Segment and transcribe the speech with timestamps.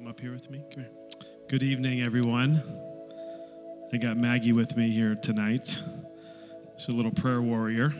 [0.00, 0.62] come up here with me?
[0.72, 0.92] Come here.
[1.46, 2.62] Good evening, everyone.
[3.92, 5.76] I got Maggie with me here tonight.
[6.78, 7.92] She's a little prayer warrior.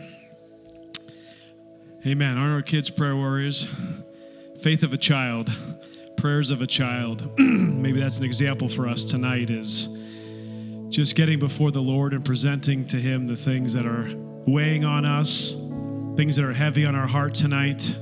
[2.03, 2.39] Amen.
[2.39, 3.67] Aren't our kids prayer warriors?
[4.63, 5.51] Faith of a child,
[6.17, 7.29] prayers of a child.
[7.37, 9.87] Maybe that's an example for us tonight is
[10.89, 14.09] just getting before the Lord and presenting to Him the things that are
[14.47, 15.53] weighing on us,
[16.15, 17.93] things that are heavy on our heart tonight.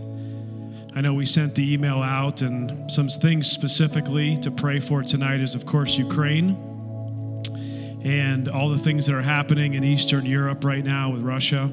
[0.96, 5.40] I know we sent the email out, and some things specifically to pray for tonight
[5.40, 6.58] is, of course, Ukraine
[8.04, 11.70] and all the things that are happening in Eastern Europe right now with Russia.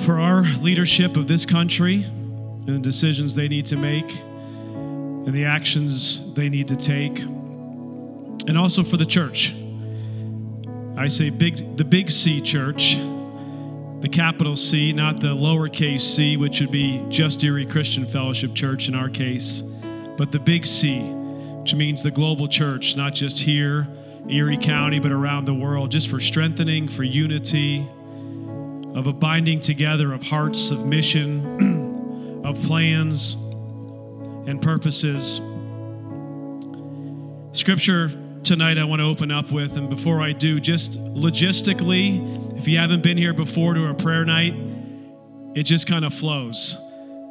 [0.00, 5.44] For our leadership of this country and the decisions they need to make and the
[5.46, 9.54] actions they need to take, and also for the church.
[10.96, 12.96] I say big, the big C church
[14.06, 18.86] the capital C, not the lowercase c, which would be just Erie Christian Fellowship Church
[18.86, 19.62] in our case,
[20.16, 23.88] but the big C, which means the global church, not just here,
[24.28, 27.80] Erie County, but around the world, just for strengthening, for unity,
[28.94, 33.32] of a binding together of hearts, of mission, of plans
[34.46, 35.40] and purposes.
[37.50, 38.12] Scripture
[38.44, 39.76] tonight I want to open up with.
[39.76, 44.24] And before I do, just logistically, if you haven't been here before to a prayer
[44.24, 44.54] night,
[45.54, 46.76] it just kind of flows.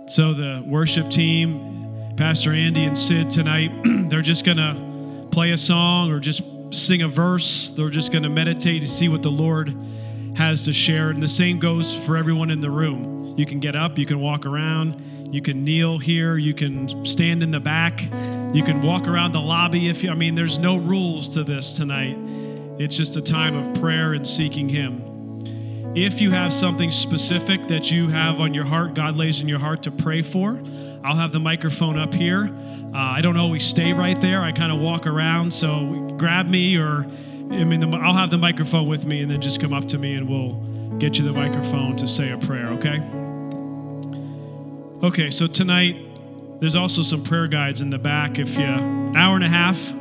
[0.07, 3.71] So the worship team, Pastor Andy and Sid tonight,
[4.09, 7.71] they're just going to play a song or just sing a verse.
[7.71, 9.75] They're just going to meditate and see what the Lord
[10.35, 11.09] has to share.
[11.09, 13.35] And the same goes for everyone in the room.
[13.37, 15.01] You can get up, you can walk around
[15.35, 16.37] you can kneel here.
[16.37, 18.03] You can stand in the back.
[18.53, 21.75] You can walk around the lobby if you, I mean, there's no rules to this
[21.75, 22.15] tonight.
[22.79, 25.14] It's just a time of prayer and seeking Him.
[25.95, 29.59] If you have something specific that you have on your heart, God lays in your
[29.59, 30.61] heart to pray for,
[31.05, 32.53] I'll have the microphone up here.
[32.93, 34.41] Uh, I don't always stay right there.
[34.41, 35.53] I kind of walk around.
[35.53, 37.05] So grab me, or
[37.49, 39.97] I mean, the, I'll have the microphone with me, and then just come up to
[39.97, 40.55] me, and we'll
[40.97, 42.67] get you the microphone to say a prayer.
[42.71, 43.01] Okay?
[45.01, 45.95] Okay, so tonight
[46.59, 48.37] there's also some prayer guides in the back.
[48.37, 49.93] If you hour and a half,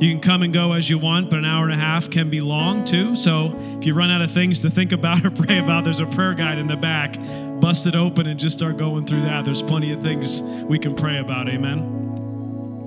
[0.00, 2.28] you can come and go as you want, but an hour and a half can
[2.30, 3.16] be long too.
[3.16, 6.06] So if you run out of things to think about or pray about, there's a
[6.06, 7.16] prayer guide in the back.
[7.60, 9.44] Bust it open and just start going through that.
[9.44, 11.48] There's plenty of things we can pray about.
[11.48, 12.84] Amen.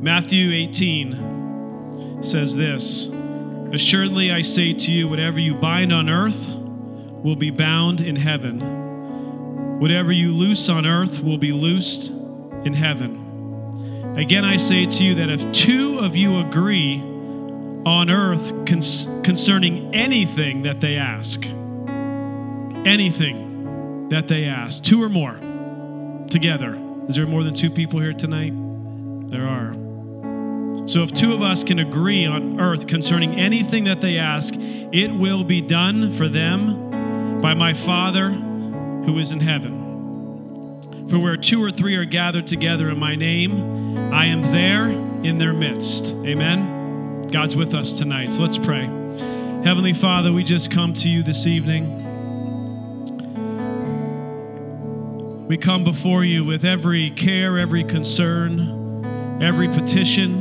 [0.00, 3.08] Matthew 18 says this
[3.72, 8.82] Assuredly I say to you, whatever you bind on earth will be bound in heaven
[9.82, 12.10] Whatever you loose on earth will be loosed
[12.64, 13.21] in heaven.
[14.16, 17.00] Again, I say to you that if two of you agree
[17.86, 21.44] on earth concerning anything that they ask,
[22.86, 25.38] anything that they ask, two or more
[26.30, 26.78] together.
[27.08, 28.52] Is there more than two people here tonight?
[29.30, 29.72] There are.
[30.86, 35.08] So if two of us can agree on earth concerning anything that they ask, it
[35.08, 41.08] will be done for them by my Father who is in heaven.
[41.08, 43.81] For where two or three are gathered together in my name,
[44.12, 44.90] I am there
[45.24, 46.14] in their midst.
[46.24, 47.28] Amen.
[47.30, 48.34] God's with us tonight.
[48.34, 48.84] So let's pray.
[49.64, 51.98] Heavenly Father, we just come to you this evening.
[55.48, 60.40] We come before you with every care, every concern, every petition.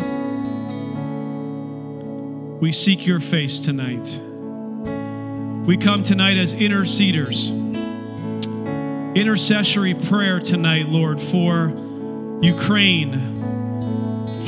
[2.60, 4.20] We seek your face tonight.
[5.66, 7.58] We come tonight as interceders
[9.16, 11.74] intercessory prayer tonight, Lord, for
[12.42, 13.41] Ukraine,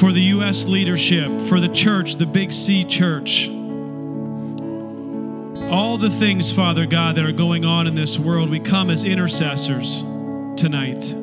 [0.03, 0.65] for the U.S.
[0.65, 3.47] leadership, for the church, the Big C church.
[5.71, 9.05] All the things, Father God, that are going on in this world, we come as
[9.05, 10.01] intercessors
[10.57, 11.13] tonight.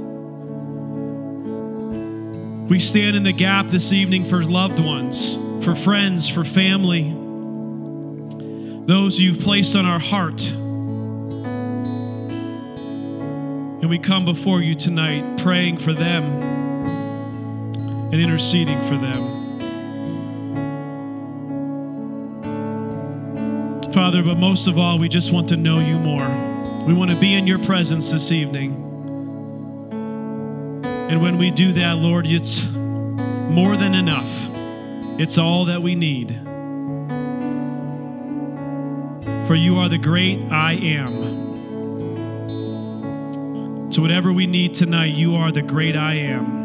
[2.71, 7.11] We stand in the gap this evening for loved ones, for friends, for family,
[8.87, 10.41] those you've placed on our heart.
[13.83, 16.69] And we come before you tonight praying for them
[18.12, 19.41] and interceding for them.
[23.93, 26.29] Father, but most of all, we just want to know you more.
[26.87, 28.87] We want to be in your presence this evening.
[31.11, 34.49] And when we do that, Lord, it's more than enough.
[35.19, 36.31] It's all that we need.
[39.47, 41.41] For you are the great I am.
[43.91, 46.60] So, whatever we need tonight, you are the great I am.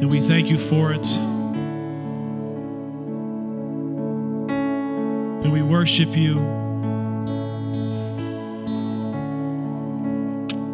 [0.00, 1.06] And we thank you for it.
[5.42, 6.38] And we worship you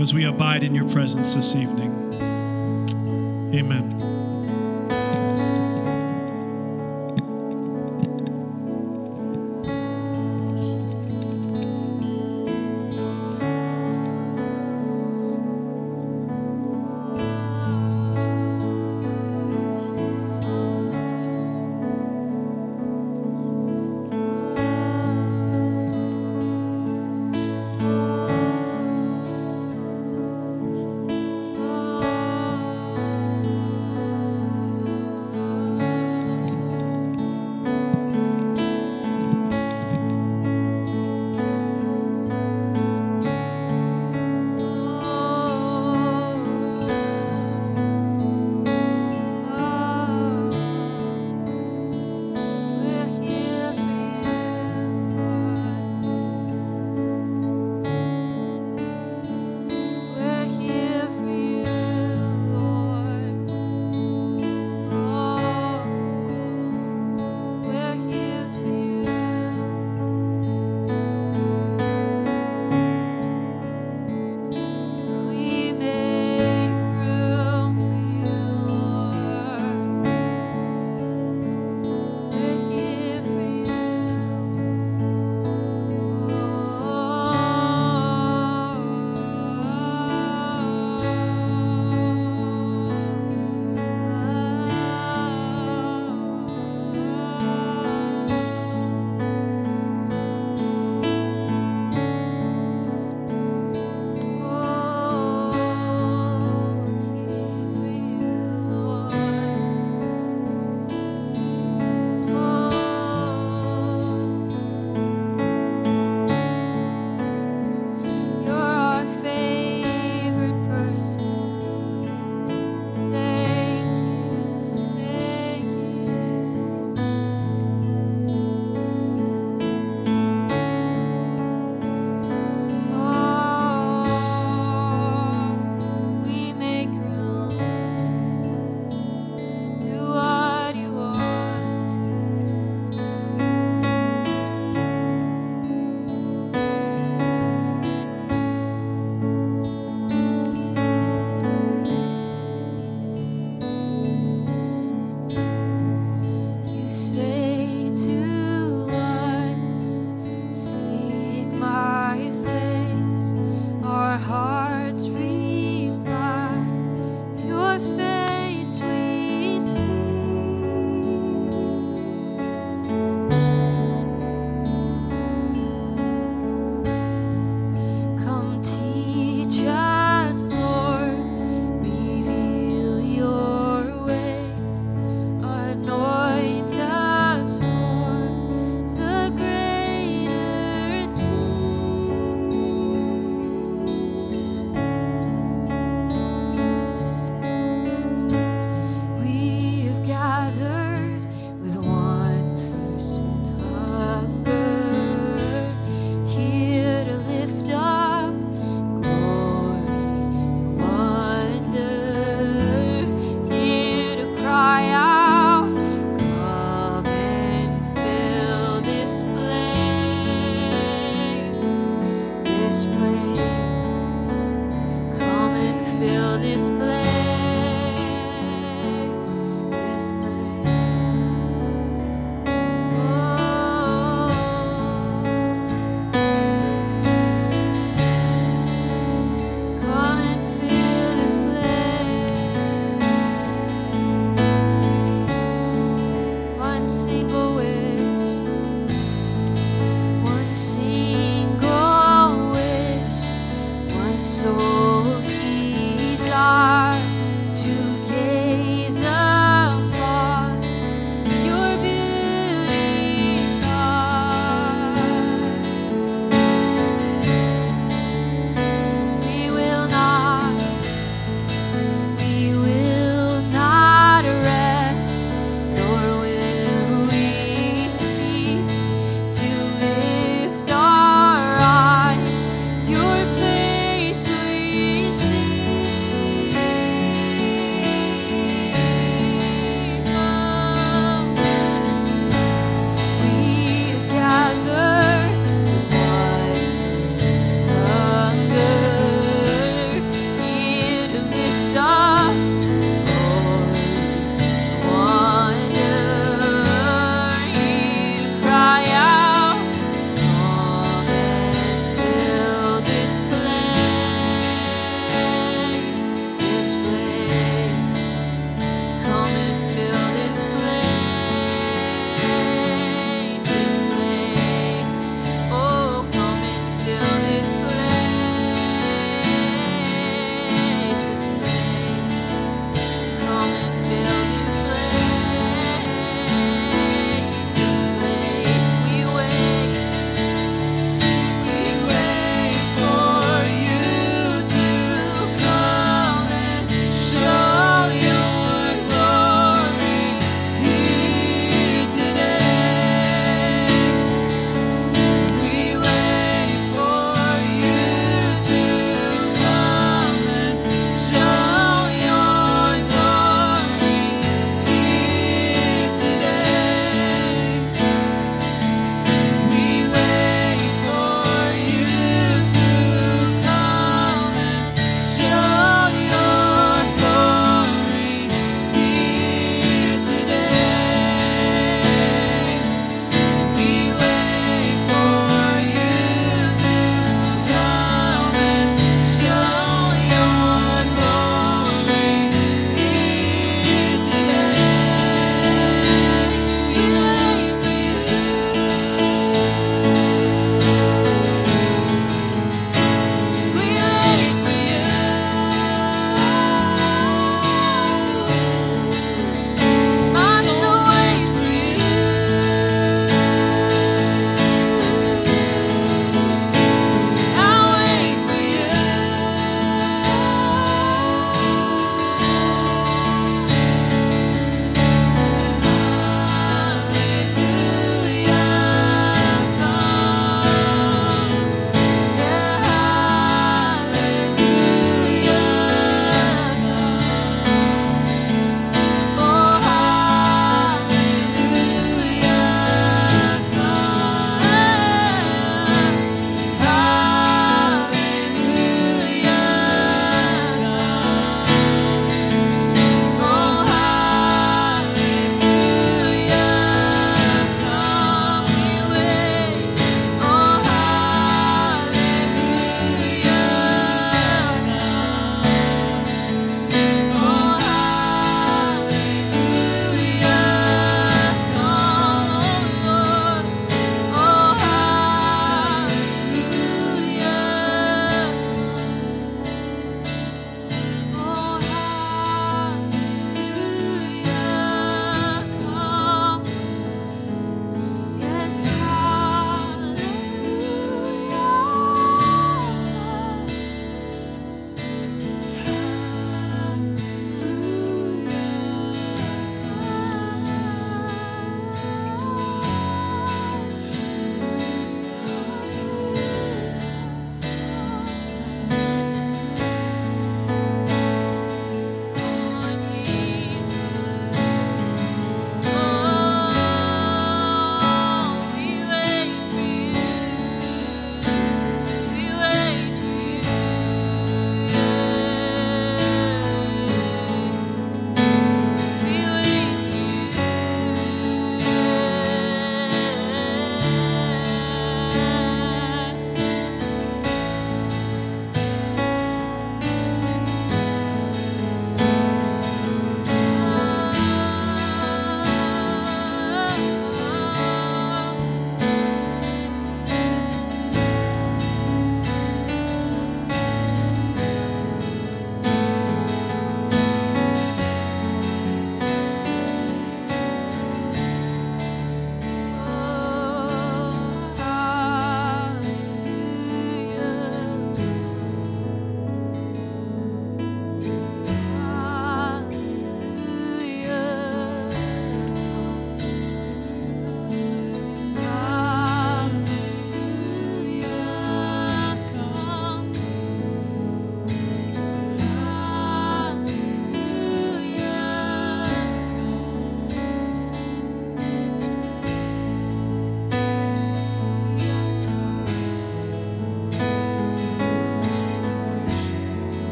[0.00, 2.12] as we abide in your presence this evening.
[3.54, 4.15] Amen.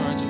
[0.00, 0.29] charge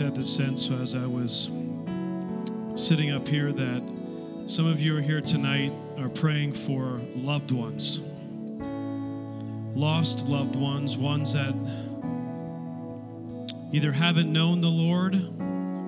[0.00, 1.50] had the sense as I was
[2.74, 3.82] sitting up here that
[4.46, 8.00] some of you are here tonight are praying for loved ones,
[9.76, 11.54] lost loved ones, ones that
[13.74, 15.16] either haven't known the Lord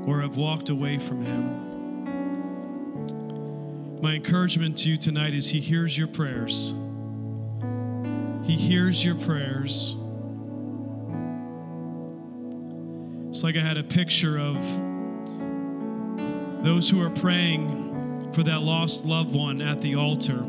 [0.07, 1.63] or have walked away from Him.
[4.03, 6.75] My encouragement to you tonight is He hears your prayers.
[8.45, 9.97] He hears your prayers.
[13.43, 14.55] It's like I had a picture of
[16.63, 20.47] those who are praying for that lost loved one at the altar.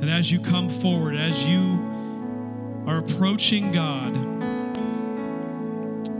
[0.00, 1.78] That as you come forward, as you
[2.88, 4.16] are approaching God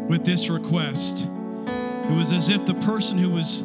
[0.09, 3.65] with this request, it was as if the person who was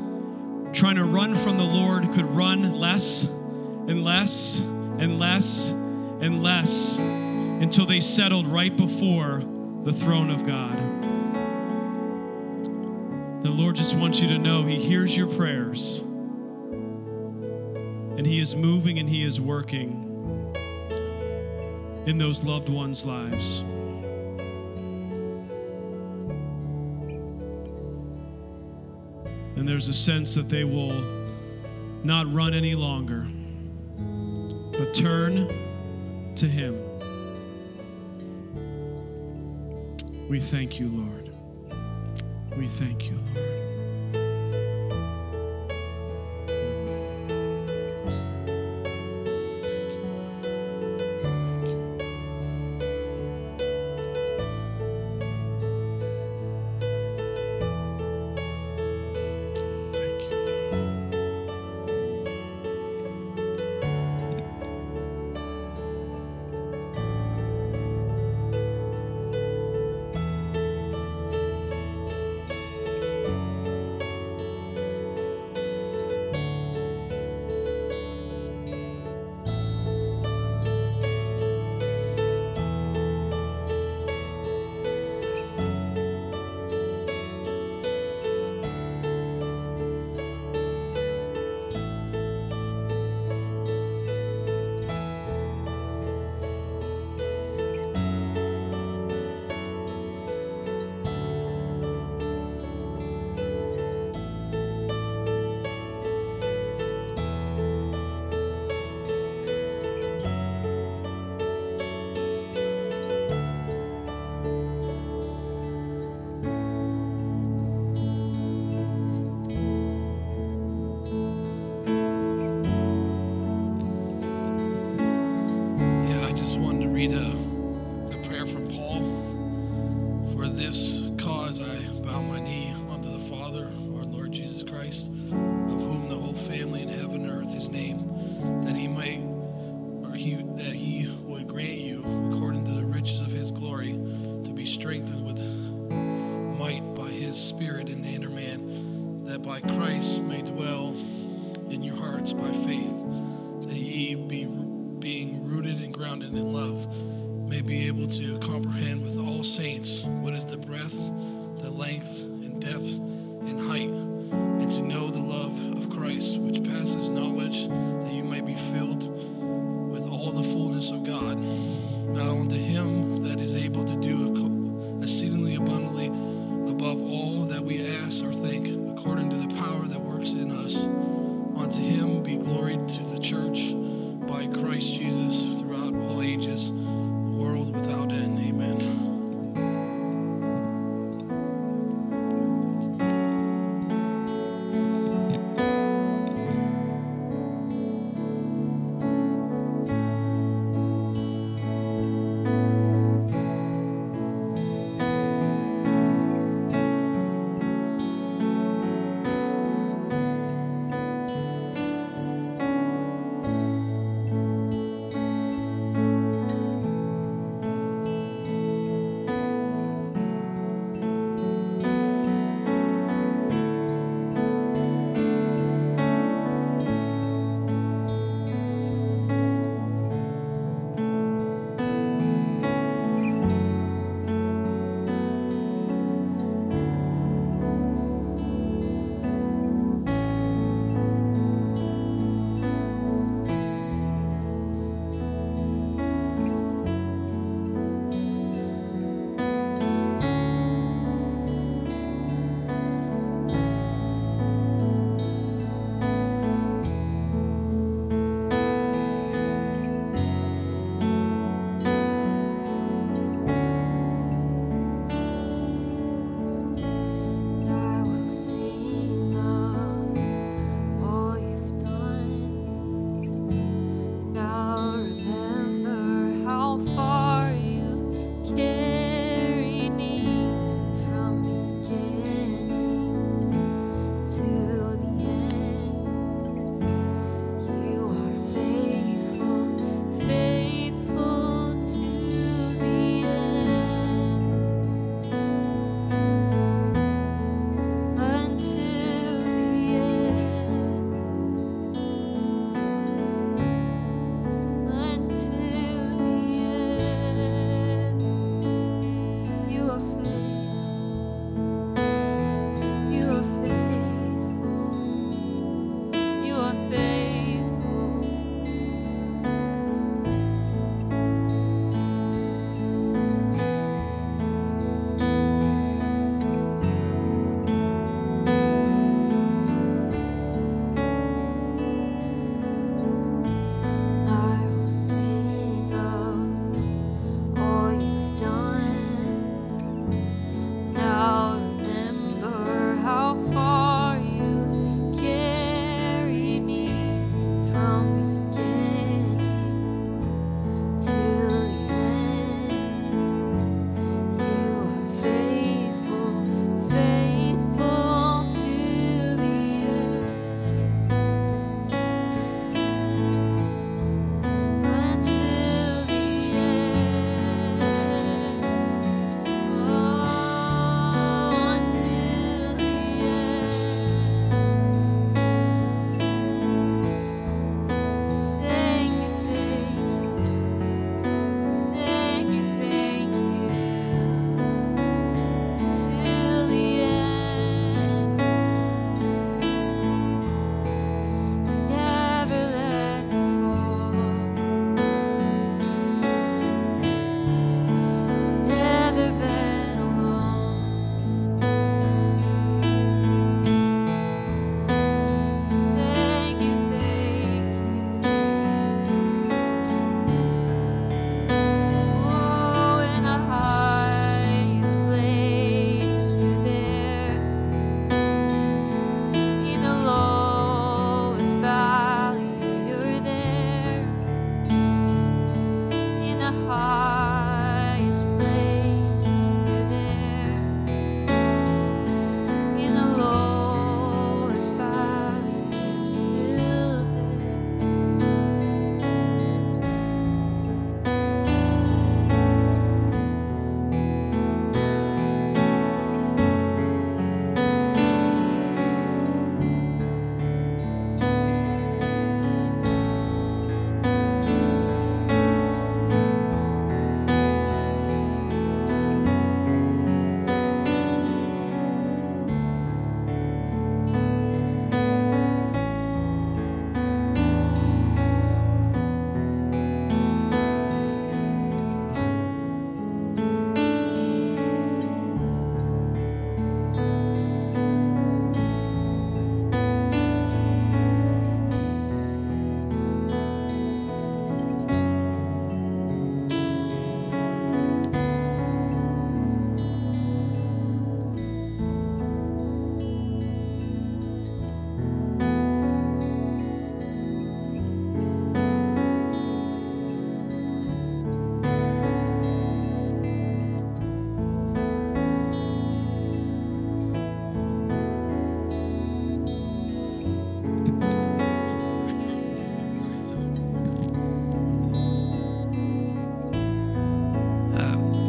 [0.76, 6.98] trying to run from the Lord could run less and less and less and less
[6.98, 9.44] until they settled right before
[9.84, 11.13] the throne of God.
[13.44, 16.02] The Lord just wants you to know He hears your prayers
[18.18, 20.00] and He is moving and He is working
[22.06, 23.62] in those loved ones' lives.
[29.58, 31.02] And there's a sense that they will
[32.06, 33.28] not run any longer,
[34.78, 35.48] but turn
[36.36, 36.80] to Him.
[40.30, 41.23] We thank you, Lord.
[42.58, 43.73] We thank you, Lord.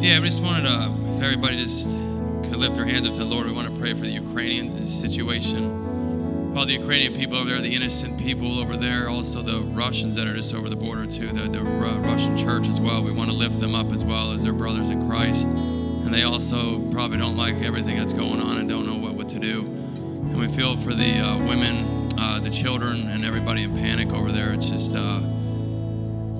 [0.05, 3.25] Yeah, we just wanted to, if everybody just could lift their hands up to the
[3.25, 6.53] Lord, we want to pray for the Ukrainian situation.
[6.55, 10.27] All the Ukrainian people over there, the innocent people over there, also the Russians that
[10.27, 13.03] are just over the border too, the, the uh, Russian church as well.
[13.03, 15.47] We want to lift them up as well as their brothers in Christ.
[15.47, 19.31] And they also probably don't like everything that's going on and don't know what, what
[19.31, 19.63] to do.
[19.63, 24.31] And we feel for the uh, women, uh, the children, and everybody in panic over
[24.31, 24.53] there.
[24.53, 25.23] It's just uh,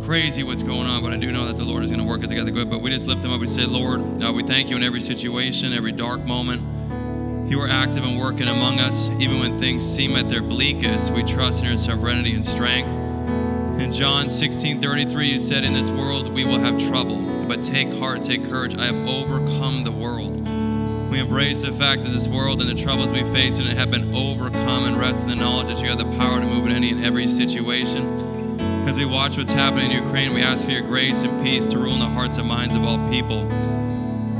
[0.05, 2.23] crazy what's going on, but I do know that the Lord is going to work
[2.23, 2.69] it together good.
[2.69, 3.41] But we just lift them up.
[3.41, 7.51] We say, Lord, uh, we thank you in every situation, every dark moment.
[7.51, 11.11] You are active and working among us, even when things seem at their bleakest.
[11.11, 12.91] We trust in your sovereignty and strength.
[13.81, 17.93] In John 16 33, you said, In this world we will have trouble, but take
[17.95, 18.77] heart, take courage.
[18.77, 20.47] I have overcome the world.
[21.11, 23.91] We embrace the fact that this world and the troubles we face in it have
[23.91, 26.73] been overcome and rest in the knowledge that you have the power to move in
[26.73, 28.34] any and every situation.
[28.87, 31.79] As we watch what's happening in Ukraine, we ask for your grace and peace to
[31.79, 33.45] rule in the hearts and minds of all people.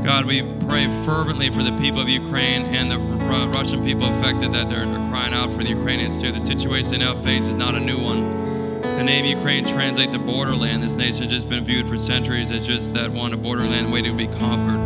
[0.03, 4.69] God, we pray fervently for the people of Ukraine and the Russian people affected that
[4.69, 6.31] they're, they're crying out for the Ukrainians too.
[6.31, 8.81] The situation they now face is not a new one.
[8.83, 10.83] The name Ukraine translates to borderland.
[10.83, 14.15] This nation has just been viewed for centuries as just that one, a borderland waiting
[14.15, 14.79] to be conquered.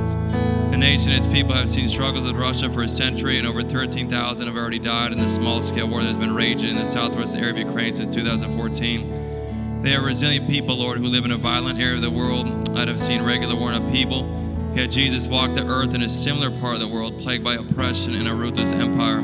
[0.72, 3.62] The nation and its people have seen struggles with Russia for a century, and over
[3.62, 6.86] 13,000 have already died in the small scale war that has been raging in the
[6.86, 9.19] southwest area of Ukraine since 2014.
[9.82, 12.90] They are resilient people, Lord, who live in a violent area of the world that
[12.90, 14.28] have seen regular and upheaval.
[14.76, 18.14] Yet Jesus walked the earth in a similar part of the world, plagued by oppression
[18.14, 19.22] and a ruthless empire.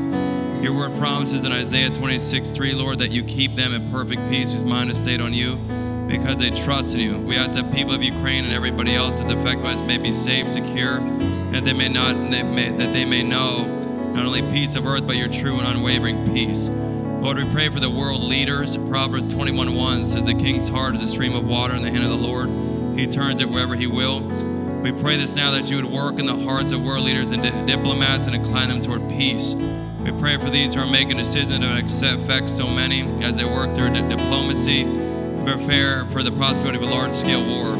[0.62, 4.52] Your word promises in Isaiah 26, 3, Lord, that you keep them in perfect peace
[4.52, 5.56] whose mind is stayed on you
[6.08, 7.18] because they trust in you.
[7.18, 10.12] We ask that people of Ukraine and everybody else that's affected by this may be
[10.12, 11.00] safe, secure,
[11.50, 13.66] that they may not they may, that they may know
[14.14, 16.70] not only peace of earth, but your true and unwavering peace.
[17.20, 18.76] Lord, we pray for the world leaders.
[18.76, 22.10] Proverbs 21:1 says, The king's heart is a stream of water in the hand of
[22.10, 22.48] the Lord.
[22.96, 24.20] He turns it wherever he will.
[24.20, 27.42] We pray this now that you would work in the hearts of world leaders and
[27.42, 29.54] di- diplomats and incline them toward peace.
[29.54, 31.58] We pray for these who are making decisions
[32.00, 36.76] that affect so many as they work through di- diplomacy and prepare for the possibility
[36.76, 37.76] of a large scale war.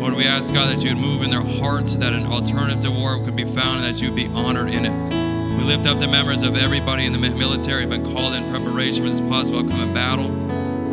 [0.00, 2.90] Lord, we ask God that you would move in their hearts, that an alternative to
[2.90, 5.25] war could be found, and that you would be honored in it.
[5.56, 8.50] We lift up the members of everybody in the military who have been called in
[8.50, 10.28] preparation for this possible upcoming battle.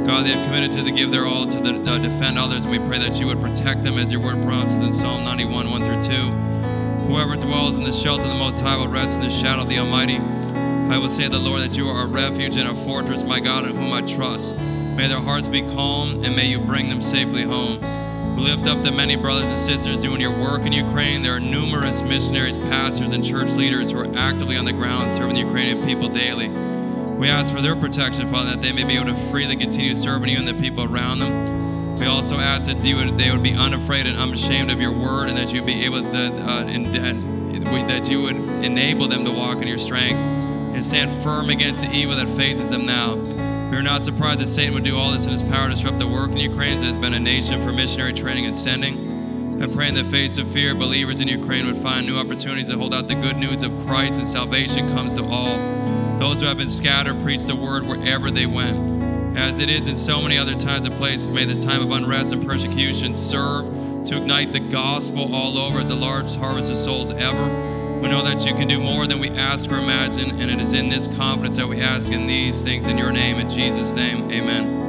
[0.05, 2.71] God, they have committed to the give their all to the, uh, defend others, and
[2.71, 5.81] we pray that you would protect them as your word promises in Psalm 91, 1
[5.81, 6.29] through 2.
[7.07, 9.69] Whoever dwells in the shelter of the Most High will rest in the shadow of
[9.69, 10.17] the Almighty.
[10.17, 13.39] I will say to the Lord that you are a refuge and a fortress, my
[13.39, 14.55] God, in whom I trust.
[14.57, 17.79] May their hearts be calm, and may you bring them safely home.
[18.35, 21.21] We lift up the many brothers and sisters doing your work in Ukraine.
[21.21, 25.35] There are numerous missionaries, pastors, and church leaders who are actively on the ground serving
[25.35, 26.49] the Ukrainian people daily.
[26.49, 30.29] We ask for their protection, Father, that they may be able to freely continue serving
[30.29, 31.99] you and the people around them.
[31.99, 35.37] We also ask that would, they would be unafraid and unashamed of your word, and
[35.37, 39.67] that you'd be able to, uh, in, that you would enable them to walk in
[39.67, 43.15] your strength and stand firm against the evil that faces them now.
[43.73, 45.97] We are not surprised that Satan would do all this in his power to disrupt
[45.97, 49.63] the work in Ukraine, that has been a nation for missionary training and sending.
[49.63, 52.77] I pray in the face of fear, believers in Ukraine would find new opportunities to
[52.77, 55.57] hold out the good news of Christ and salvation comes to all.
[56.19, 59.35] Those who have been scattered preach the word wherever they went.
[59.35, 62.31] As it is in so many other times and places, may this time of unrest
[62.31, 63.65] and persecution serve
[64.05, 67.72] to ignite the gospel all over as a large harvest of souls ever.
[68.01, 70.73] We know that you can do more than we ask or imagine, and it is
[70.73, 74.29] in this confidence that we ask in these things in your name, in Jesus' name.
[74.31, 74.82] Amen.